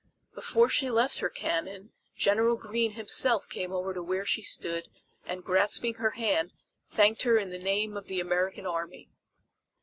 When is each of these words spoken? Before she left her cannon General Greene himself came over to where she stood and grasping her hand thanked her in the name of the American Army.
Before 0.33 0.67
she 0.67 0.89
left 0.89 1.19
her 1.19 1.29
cannon 1.29 1.91
General 2.15 2.57
Greene 2.57 2.93
himself 2.93 3.47
came 3.47 3.71
over 3.71 3.93
to 3.93 4.01
where 4.01 4.25
she 4.25 4.41
stood 4.41 4.87
and 5.25 5.43
grasping 5.43 5.93
her 5.93 6.09
hand 6.17 6.53
thanked 6.87 7.21
her 7.21 7.37
in 7.37 7.51
the 7.51 7.59
name 7.59 7.95
of 7.95 8.07
the 8.07 8.19
American 8.19 8.65
Army. 8.65 9.09